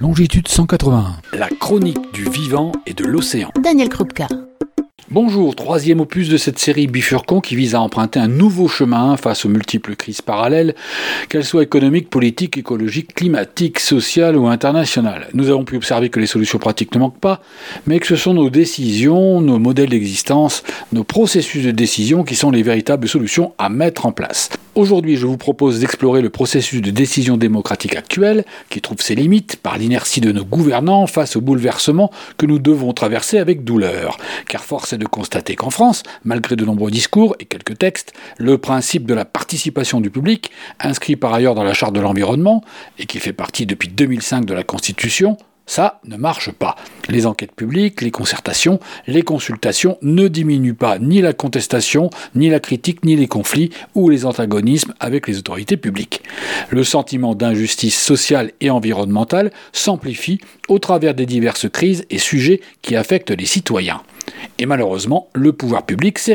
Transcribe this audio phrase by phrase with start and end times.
[0.00, 1.16] Longitude 181.
[1.36, 3.50] La chronique du vivant et de l'océan.
[3.60, 4.28] Daniel Krupka.
[5.10, 9.44] Bonjour, troisième opus de cette série Bifurcon qui vise à emprunter un nouveau chemin face
[9.44, 10.76] aux multiples crises parallèles,
[11.28, 15.26] qu'elles soient économiques, politiques, écologiques, climatiques, sociales ou internationales.
[15.34, 17.40] Nous avons pu observer que les solutions pratiques ne manquent pas,
[17.88, 20.62] mais que ce sont nos décisions, nos modèles d'existence,
[20.92, 24.50] nos processus de décision qui sont les véritables solutions à mettre en place.
[24.78, 29.56] Aujourd'hui, je vous propose d'explorer le processus de décision démocratique actuel, qui trouve ses limites
[29.56, 34.18] par l'inertie de nos gouvernants face aux bouleversements que nous devons traverser avec douleur.
[34.46, 38.56] Car force est de constater qu'en France, malgré de nombreux discours et quelques textes, le
[38.56, 42.62] principe de la participation du public, inscrit par ailleurs dans la Charte de l'environnement,
[43.00, 46.74] et qui fait partie depuis 2005 de la Constitution, ça ne marche pas.
[47.08, 52.58] Les enquêtes publiques, les concertations, les consultations ne diminuent pas ni la contestation, ni la
[52.58, 56.22] critique, ni les conflits ou les antagonismes avec les autorités publiques.
[56.70, 62.96] Le sentiment d'injustice sociale et environnementale s'amplifie au travers des diverses crises et sujets qui
[62.96, 64.00] affectent les citoyens.
[64.58, 66.34] Et malheureusement, le pouvoir public s'est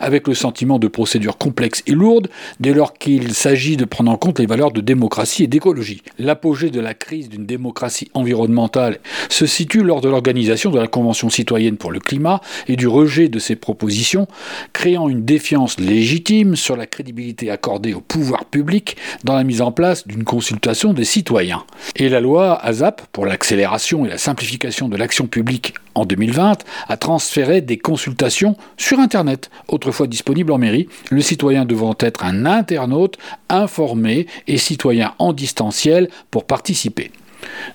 [0.00, 2.28] avec le sentiment de procédures complexes et lourdes
[2.60, 6.02] dès lors qu'il s'agit de prendre en compte les valeurs de démocratie et d'écologie.
[6.18, 11.30] L'apogée de la crise d'une démocratie environnementale se situe lors de l'organisation de la Convention
[11.30, 14.26] citoyenne pour le climat et du rejet de ses propositions,
[14.72, 19.72] créant une défiance légitime sur la crédibilité accordée au pouvoir public dans la mise en
[19.72, 21.64] place d'une consultation des citoyens.
[21.96, 26.96] Et la loi ASAP, pour l'accélération et la simplification de l'action publique en 2020, a
[27.18, 33.18] transféré des consultations sur Internet, autrefois disponibles en mairie, le citoyen devant être un internaute
[33.48, 37.10] informé et citoyen en distanciel pour participer.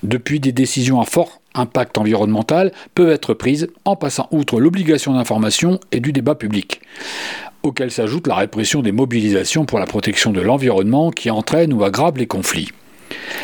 [0.02, 5.82] Depuis, des décisions à fort impact environnemental peuvent être prises en passant outre l'obligation d'information
[5.92, 6.80] et du débat public
[7.64, 12.18] auquel s'ajoute la répression des mobilisations pour la protection de l'environnement qui entraîne ou aggrave
[12.18, 12.72] les conflits.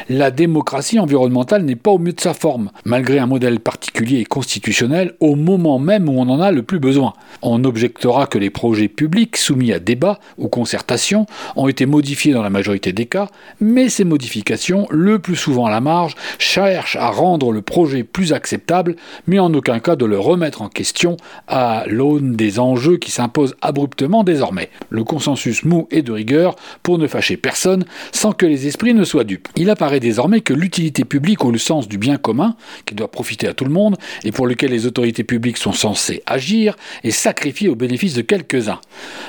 [0.09, 4.25] La démocratie environnementale n'est pas au mieux de sa forme, malgré un modèle particulier et
[4.25, 7.13] constitutionnel au moment même où on en a le plus besoin.
[7.41, 12.41] On objectera que les projets publics soumis à débat ou concertation ont été modifiés dans
[12.41, 13.27] la majorité des cas,
[13.59, 18.33] mais ces modifications, le plus souvent à la marge, cherchent à rendre le projet plus
[18.33, 18.95] acceptable,
[19.27, 21.17] mais en aucun cas de le remettre en question
[21.47, 24.69] à l'aune des enjeux qui s'imposent abruptement désormais.
[24.89, 29.03] Le consensus mou est de rigueur pour ne fâcher personne sans que les esprits ne
[29.03, 29.47] soient dupes.
[29.69, 33.65] Apparaît désormais que l'utilité publique au sens du bien commun, qui doit profiter à tout
[33.65, 38.13] le monde, et pour lequel les autorités publiques sont censées agir, est sacrifiée au bénéfice
[38.13, 38.79] de quelques-uns.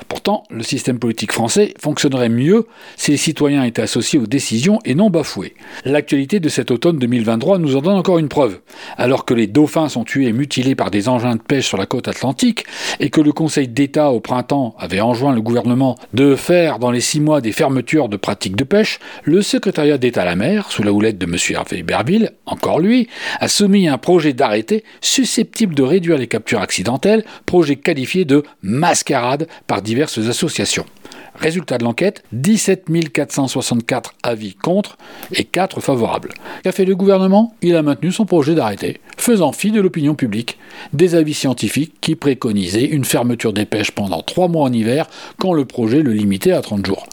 [0.09, 4.95] Pourtant, le système politique français fonctionnerait mieux si les citoyens étaient associés aux décisions et
[4.95, 5.55] non bafoués.
[5.85, 8.61] L'actualité de cet automne 2023 nous en donne encore une preuve.
[8.97, 11.87] Alors que les dauphins sont tués et mutilés par des engins de pêche sur la
[11.87, 12.65] côte atlantique,
[12.99, 17.01] et que le Conseil d'État au printemps avait enjoint le gouvernement de faire dans les
[17.01, 20.93] six mois des fermetures de pratiques de pêche, le secrétariat d'État la mer, sous la
[20.93, 21.35] houlette de M.
[21.51, 23.09] Hervé Berville, encore lui,
[23.41, 29.49] a soumis un projet d'arrêté susceptible de réduire les captures accidentelles, projet qualifié de mascarade
[29.67, 30.87] par diverses associations.
[31.35, 34.99] Résultat de l'enquête, 17 464 avis contre
[35.35, 36.31] et 4 favorables.
[36.63, 37.53] Qu'a fait le gouvernement?
[37.61, 40.59] Il a maintenu son projet d'arrêté, faisant fi de l'opinion publique.
[40.93, 45.09] Des avis scientifiques qui préconisaient une fermeture des pêches pendant 3 mois en hiver
[45.39, 47.09] quand le projet le limitait à 30 jours.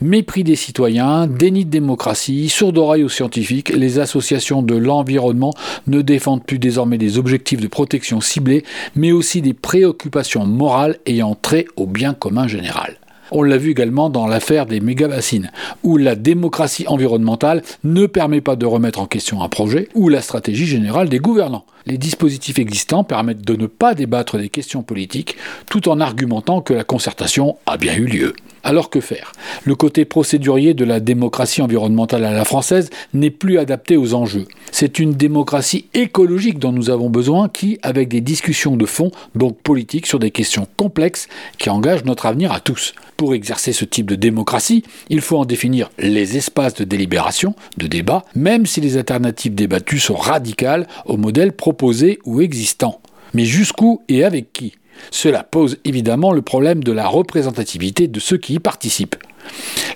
[0.00, 5.54] Mépris des citoyens, déni de démocratie, sourde oreille aux scientifiques, les associations de l'environnement
[5.86, 8.64] ne défendent plus désormais des objectifs de protection ciblés,
[8.96, 12.98] mais aussi des préoccupations morales ayant trait au bien commun général.
[13.34, 15.50] On l'a vu également dans l'affaire des méga-bassines,
[15.82, 20.20] où la démocratie environnementale ne permet pas de remettre en question un projet ou la
[20.20, 21.64] stratégie générale des gouvernants.
[21.86, 25.36] Les dispositifs existants permettent de ne pas débattre des questions politiques
[25.70, 28.34] tout en argumentant que la concertation a bien eu lieu.
[28.64, 29.32] Alors que faire?
[29.64, 34.46] Le côté procédurier de la démocratie environnementale à la française n'est plus adapté aux enjeux.
[34.70, 39.60] C'est une démocratie écologique dont nous avons besoin qui, avec des discussions de fond, donc
[39.60, 41.28] politiques, sur des questions complexes
[41.58, 42.94] qui engagent notre avenir à tous.
[43.16, 47.88] Pour exercer ce type de démocratie, il faut en définir les espaces de délibération, de
[47.88, 53.00] débat, même si les alternatives débattues sont radicales au modèle proposé ou existant.
[53.34, 54.74] Mais jusqu'où et avec qui?
[55.10, 59.16] Cela pose évidemment le problème de la représentativité de ceux qui y participent.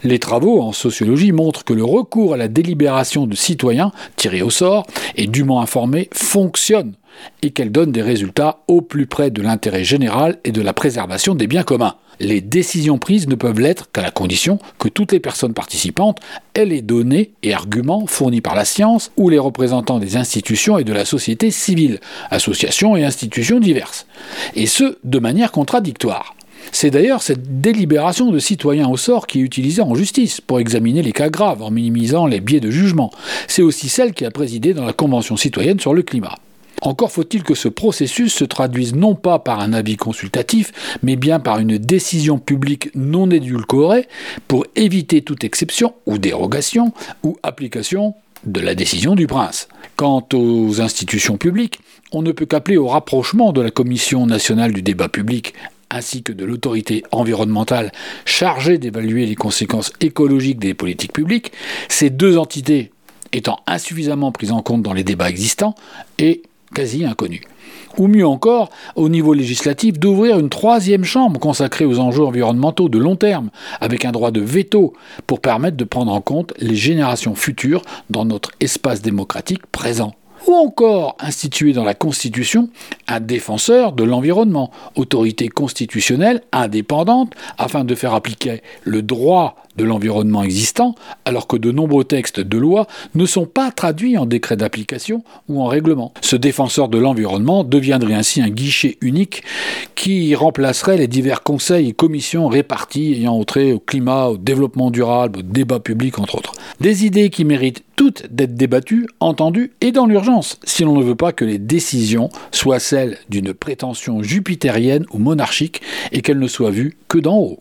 [0.03, 4.51] Les travaux en sociologie montrent que le recours à la délibération de citoyens tirés au
[4.51, 6.95] sort et dûment informés fonctionne
[7.43, 11.35] et qu'elle donne des résultats au plus près de l'intérêt général et de la préservation
[11.35, 11.97] des biens communs.
[12.19, 16.19] Les décisions prises ne peuvent l'être qu'à la condition que toutes les personnes participantes
[16.55, 20.85] aient les données et arguments fournis par la science ou les représentants des institutions et
[20.85, 22.01] de la société civile,
[22.31, 24.07] associations et institutions diverses,
[24.55, 26.36] et ce, de manière contradictoire.
[26.73, 31.03] C'est d'ailleurs cette délibération de citoyens au sort qui est utilisée en justice pour examiner
[31.03, 33.11] les cas graves en minimisant les biais de jugement.
[33.49, 36.37] C'est aussi celle qui a présidé dans la Convention citoyenne sur le climat.
[36.83, 40.73] Encore faut-il que ce processus se traduise non pas par un avis consultatif,
[41.03, 44.07] mais bien par une décision publique non édulcorée
[44.47, 46.93] pour éviter toute exception ou dérogation
[47.23, 48.15] ou application
[48.45, 49.69] de la décision du prince.
[49.97, 51.81] Quant aux institutions publiques,
[52.13, 55.55] on ne peut qu'appeler au rapprochement de la Commission nationale du débat public
[55.91, 57.93] ainsi que de l'autorité environnementale
[58.25, 61.53] chargée d'évaluer les conséquences écologiques des politiques publiques,
[61.89, 62.91] ces deux entités
[63.33, 65.75] étant insuffisamment prises en compte dans les débats existants
[66.19, 66.43] et
[66.75, 67.43] quasi inconnues.
[67.99, 72.99] Ou mieux encore, au niveau législatif, d'ouvrir une troisième chambre consacrée aux enjeux environnementaux de
[72.99, 73.51] long terme,
[73.81, 74.93] avec un droit de veto
[75.27, 80.15] pour permettre de prendre en compte les générations futures dans notre espace démocratique présent
[80.47, 82.69] ou encore instituer dans la Constitution
[83.09, 90.43] un défenseur de l'environnement, autorité constitutionnelle indépendante, afin de faire appliquer le droit de l'environnement
[90.43, 90.95] existant,
[91.25, 95.61] alors que de nombreux textes de loi ne sont pas traduits en décret d'application ou
[95.61, 96.13] en règlement.
[96.21, 99.43] Ce défenseur de l'environnement deviendrait ainsi un guichet unique
[99.95, 105.41] qui remplacerait les divers conseils et commissions répartis ayant trait au climat, au développement durable,
[105.41, 106.53] au débat public, entre autres.
[106.81, 111.15] Des idées qui méritent toutes d'être débattues, entendues et dans l'urgence, si l'on ne veut
[111.15, 115.81] pas que les décisions soient celles d'une prétention jupitérienne ou monarchique
[116.13, 117.61] et qu'elles ne soient vues que d'en haut.